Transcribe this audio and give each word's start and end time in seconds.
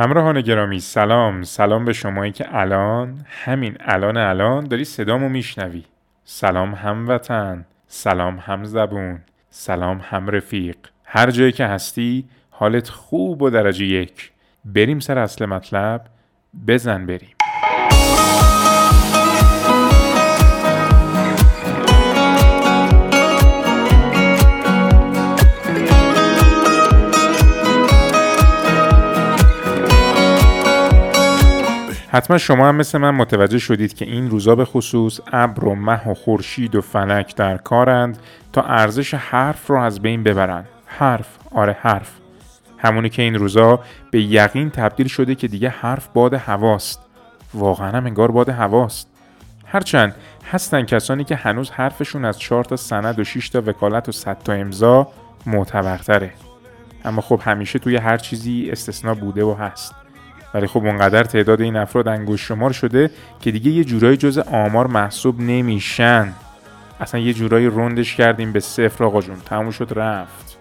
همراهان 0.00 0.40
گرامی 0.40 0.80
سلام. 0.80 1.42
سلام 1.42 1.84
به 1.84 1.92
شمایی 1.92 2.32
که 2.32 2.58
الان 2.58 3.24
همین 3.26 3.76
الان 3.80 4.16
الان 4.16 4.64
داری 4.64 4.84
صدامو 4.84 5.28
میشنوی. 5.28 5.84
سلام 6.24 6.74
هموطن 6.74 7.66
سلام 7.86 8.38
هم 8.38 8.64
زبون 8.64 9.18
سلام 9.50 10.00
هم 10.02 10.28
رفیق 10.28 10.76
هر 11.04 11.30
جایی 11.30 11.52
که 11.52 11.66
هستی 11.66 12.24
حالت 12.50 12.88
خوب 12.88 13.42
و 13.42 13.50
درجه 13.50 13.84
یک. 13.84 14.32
بریم 14.64 15.00
سر 15.00 15.18
اصل 15.18 15.46
مطلب. 15.46 16.04
بزن 16.66 17.06
بریم. 17.06 17.39
حتما 32.12 32.38
شما 32.38 32.68
هم 32.68 32.76
مثل 32.76 32.98
من 32.98 33.10
متوجه 33.10 33.58
شدید 33.58 33.94
که 33.94 34.04
این 34.04 34.30
روزا 34.30 34.54
به 34.54 34.64
خصوص 34.64 35.20
ابر 35.32 35.64
و 35.64 35.74
مه 35.74 36.08
و 36.08 36.14
خورشید 36.14 36.74
و 36.74 36.80
فلک 36.80 37.36
در 37.36 37.56
کارند 37.56 38.18
تا 38.52 38.62
ارزش 38.62 39.14
حرف 39.14 39.66
رو 39.66 39.76
از 39.80 40.00
بین 40.00 40.22
ببرن 40.22 40.64
حرف 40.86 41.38
آره 41.50 41.76
حرف. 41.80 42.10
همونی 42.78 43.08
که 43.08 43.22
این 43.22 43.34
روزا 43.34 43.80
به 44.10 44.22
یقین 44.22 44.70
تبدیل 44.70 45.06
شده 45.06 45.34
که 45.34 45.48
دیگه 45.48 45.68
حرف 45.68 46.08
باد 46.08 46.34
هواست. 46.34 47.00
واقعا 47.54 47.90
هم 47.90 48.06
انگار 48.06 48.30
باد 48.30 48.48
هواست. 48.48 49.08
هرچند 49.66 50.14
هستن 50.52 50.82
کسانی 50.82 51.24
که 51.24 51.36
هنوز 51.36 51.70
حرفشون 51.70 52.24
از 52.24 52.38
چهار 52.38 52.64
تا 52.64 52.76
سند 52.76 53.18
و 53.18 53.24
6 53.24 53.48
تا 53.48 53.62
وکالت 53.66 54.08
و 54.08 54.12
100 54.12 54.38
تا 54.38 54.52
امضا 54.52 55.08
معتبرتره. 55.46 56.30
اما 57.04 57.22
خب 57.22 57.40
همیشه 57.44 57.78
توی 57.78 57.96
هر 57.96 58.16
چیزی 58.16 58.68
استثنا 58.72 59.14
بوده 59.14 59.44
و 59.44 59.54
هست. 59.54 59.99
ولی 60.54 60.66
خب 60.66 60.84
اونقدر 60.84 61.24
تعداد 61.24 61.60
این 61.60 61.76
افراد 61.76 62.08
انگوش 62.08 62.48
شمار 62.48 62.72
شده 62.72 63.10
که 63.40 63.50
دیگه 63.50 63.70
یه 63.70 63.84
جورایی 63.84 64.16
جز 64.16 64.38
آمار 64.38 64.86
محسوب 64.86 65.40
نمیشن. 65.40 66.32
اصلا 67.00 67.20
یه 67.20 67.32
جورایی 67.32 67.66
روندش 67.66 68.16
کردیم 68.16 68.52
به 68.52 68.60
صفر. 68.60 69.04
آقا 69.04 69.20
جون 69.20 69.36
تموم 69.46 69.70
شد 69.70 69.92
رفت. 69.96 70.58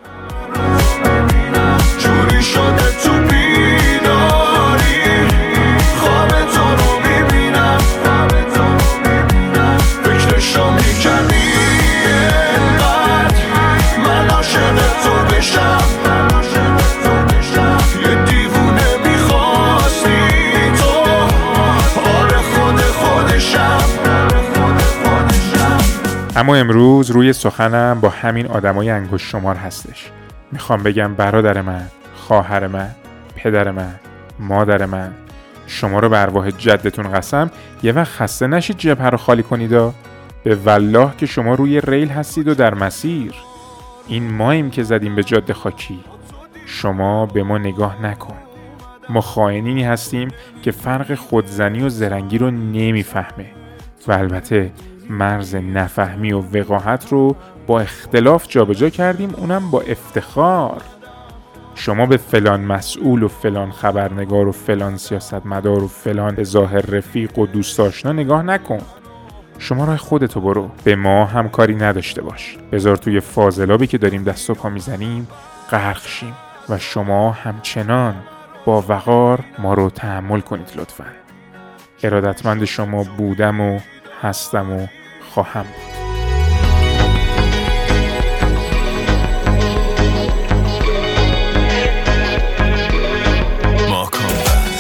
اما 26.39 26.55
امروز 26.55 27.11
روی 27.11 27.33
سخنم 27.33 27.99
با 28.01 28.09
همین 28.09 28.47
آدمای 28.47 28.89
انگوش 28.89 29.31
شمار 29.31 29.55
هستش. 29.55 30.11
می‌خوام 30.51 30.83
بگم 30.83 31.13
برادر 31.13 31.61
من 31.61 31.87
خواهر 32.15 32.67
من 32.67 32.89
پدر 33.35 33.71
من 33.71 33.95
مادر 34.39 34.85
من. 34.85 35.11
شما 35.67 35.99
رو 35.99 36.09
به 36.09 36.21
ارواح 36.21 36.51
جدتون 36.51 37.11
قسم 37.11 37.51
یه 37.83 37.91
وقت 37.91 38.11
خسته 38.11 38.47
نشید 38.47 38.77
جبهه 38.77 39.09
رو 39.09 39.17
خالی 39.17 39.43
کنید 39.43 39.69
به 40.43 40.55
والله 40.55 41.11
که 41.17 41.25
شما 41.25 41.55
روی 41.55 41.81
ریل 41.81 42.09
هستید 42.09 42.47
و 42.47 42.53
در 42.55 42.73
مسیر. 42.73 43.33
این 44.07 44.31
ماییم 44.31 44.69
که 44.69 44.83
زدیم 44.83 45.15
به 45.15 45.23
جاده 45.23 45.53
خاکی. 45.53 45.99
شما 46.65 47.25
به 47.25 47.43
ما 47.43 47.57
نگاه 47.57 48.05
نکن. 48.05 48.37
ما 49.09 49.21
خائنینی 49.21 49.83
هستیم 49.83 50.29
که 50.61 50.71
فرق 50.71 51.15
خودزنی 51.15 51.81
و 51.81 51.89
زرنگی 51.89 52.37
رو 52.37 52.51
نمی‌فهمه. 52.51 53.45
و 54.07 54.11
البته 54.11 54.71
مرز 55.09 55.55
نفهمی 55.55 56.31
و 56.31 56.39
وقاحت 56.39 57.07
رو 57.09 57.35
با 57.67 57.79
اختلاف 57.79 58.47
جابجا 58.47 58.89
کردیم 58.89 59.35
اونم 59.37 59.71
با 59.71 59.81
افتخار. 59.81 60.81
شما 61.75 62.05
به 62.05 62.17
فلان 62.17 62.61
مسئول 62.61 63.23
و 63.23 63.27
فلان 63.27 63.71
خبرنگار 63.71 64.47
و 64.47 64.51
فلان 64.51 64.97
سیاستمدار 64.97 65.83
و 65.83 65.87
فلان 65.87 66.43
ظاهر 66.43 66.81
رفیق 66.81 67.39
و 67.39 67.45
دوست 67.45 67.79
آشنا 67.79 68.11
نگاه 68.11 68.43
نکن. 68.43 68.79
شما 69.57 69.85
راه 69.85 69.97
خودتو 69.97 70.41
برو. 70.41 70.69
به 70.83 70.95
ما 70.95 71.25
همکاری 71.25 71.75
نداشته 71.75 72.21
باش. 72.21 72.57
بذار 72.71 72.95
توی 72.95 73.19
فاضلابی 73.19 73.87
که 73.87 73.97
داریم 73.97 74.23
دست 74.23 74.49
و 74.49 74.53
پا 74.53 74.69
می‌زنیم 74.69 75.27
غرق 75.71 76.01
و 76.69 76.77
شما 76.77 77.31
همچنان 77.31 78.15
با 78.65 78.83
وقار 78.87 79.39
ما 79.59 79.73
رو 79.73 79.89
تحمل 79.89 80.39
کنید 80.39 80.71
لطفا. 80.75 81.05
ارادتمند 82.03 82.65
شما 82.65 83.03
بودم 83.17 83.61
و 83.61 83.79
هستم 84.21 84.71
و 84.71 84.87
خواهم. 85.43 85.65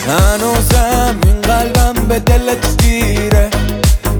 هنوزم 0.07 1.15
این 1.23 1.41
قلبم 1.41 1.93
به 1.93 2.19
دلت 2.19 2.83
گیره. 2.83 3.49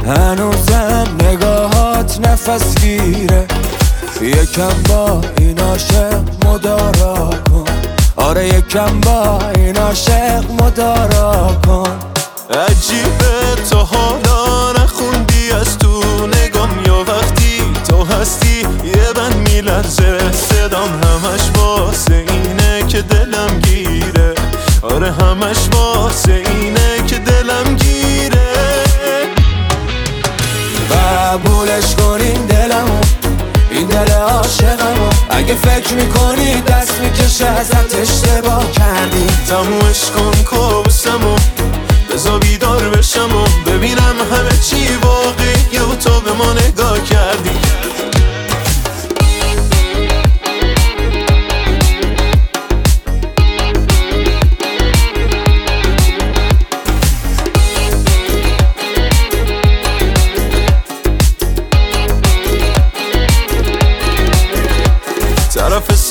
هنوزم 0.06 1.08
نگاهات 1.20 2.20
نفس 2.28 2.76
گیره. 2.80 3.48
یکم 4.22 4.84
با 4.90 5.22
این 5.38 5.60
عاشق 5.60 6.46
مدارا 6.46 7.30
کن. 7.52 7.66
آره 8.16 8.48
یکم 8.48 9.00
با 9.00 9.40
این 9.56 9.78
عاشق 9.78 10.52
مدارا 10.62 11.56
کن. 11.68 12.00
عجیبه 12.50 13.62
تو 13.70 13.78
حالا 13.78 14.29
همش 25.10 25.58
واسه 25.74 26.32
اینه 26.32 27.08
که 27.08 27.18
دلم 27.20 27.76
گیره. 27.76 28.54
قبولش 30.92 31.96
کنین 31.96 32.46
دلمو 32.46 33.02
این 33.72 33.88
دل 33.88 34.12
عاشقمو. 34.12 35.10
اگه 35.30 35.56
فکر 35.56 35.94
می‌کنی 35.94 36.62
دست 36.62 37.00
می‌کشه 37.02 37.46
ازت 37.46 37.96
اشتباه 37.96 38.72
کردی. 38.72 39.28
تمومش 39.48 40.02
کن 40.16 40.44
کابوسمو 40.44 41.36
بزا 42.14 42.40
بیدار 42.40 42.90
بشم 42.90 43.36
و 43.36 43.70
ببینم 43.72 44.16
همه 44.32 44.58
چی 44.70 44.88
واقعی. 45.04 45.59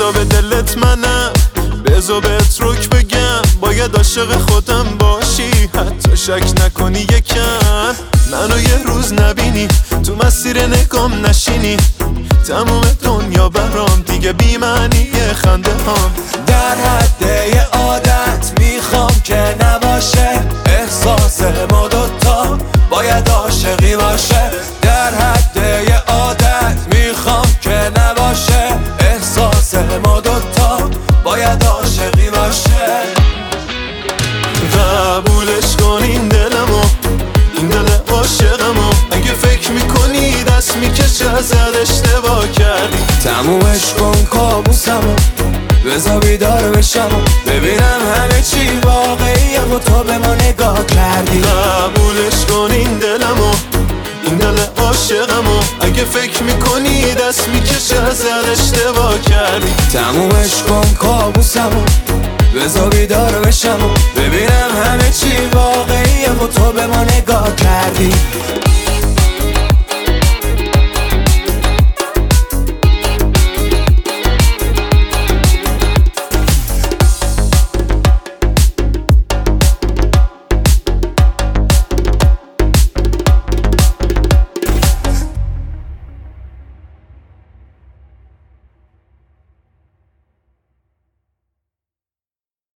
حساب 0.09 0.29
دلت 0.29 0.77
منم. 0.79 1.33
بزا 1.85 2.21
بهت 2.21 2.57
رک 2.61 2.89
بگم. 2.89 3.43
باید 3.61 3.97
عاشق 3.97 4.39
خودم 4.39 4.85
باشی. 4.99 5.51
حتی 5.51 6.17
شک 6.17 6.61
نکنی 6.65 7.01
یکم. 7.01 7.95
منو 8.33 8.61
یه 8.61 8.83
روز 8.87 9.13
نبینی. 9.13 9.69
تو 10.07 10.17
مسیر 10.17 10.67
نگام 10.67 11.27
نشینی. 11.27 11.77
تموم 12.49 12.81
دنیا 13.03 13.49
برام 13.49 14.03
دیگه 14.07 14.33
بیمعنی 14.33 15.11
خنده 15.35 15.71
هم. 15.71 16.11
در 16.47 16.77
حد 16.77 17.25
عادت 17.73 18.53
می‌خوام 18.61 19.21
که 19.25 19.57
نباشه. 19.61 20.41
احساس 20.67 21.43
ما 21.71 21.89
دوتا 21.89 22.59
باید 22.91 23.29
عاشقی 23.29 23.97
باشه. 23.97 24.38
می‌کشه 40.81 41.31
ازت 41.31 41.77
اشتباه 41.83 42.53
کردی. 42.53 42.99
تمومش 43.25 43.95
کن 43.99 44.25
کابوسمو 44.25 45.17
بزا 45.87 46.19
بیدار 46.19 46.63
بشم 46.71 47.09
ببینم 47.47 48.01
همه 48.15 48.43
چی 48.43 48.69
واقعیه 48.85 49.61
و 49.61 49.79
تو 49.79 50.05
به 50.05 50.19
ما 50.19 50.35
نگاه 50.35 50.87
کردی. 50.87 51.41
قبولش 51.41 52.45
کن 52.49 52.71
این 52.73 52.99
دلمو 52.99 53.53
این 54.25 54.37
دل 54.37 54.59
عاشقمو 54.77 55.61
اگه 55.81 56.05
فکر 56.05 56.43
می‌کنی 56.43 57.15
دست 57.15 57.49
می‌کشه 57.49 58.01
ازت 58.01 58.49
اشتباه 58.53 59.21
کردی. 59.21 59.75
تمومش 59.93 60.63
کن 60.69 60.95
کابوسمو 60.99 61.83
بزا 62.57 62.89
بیدار 62.89 63.33
بشم 63.33 63.79
ببینم 64.17 64.71
همه 64.85 65.13
چی 65.21 65.33
واقعیه 65.55 66.31
و 66.31 66.47
تو 66.47 66.73
به 66.73 66.87
ما 66.87 67.05
نگاه 67.05 67.57
کردی. 67.57 68.15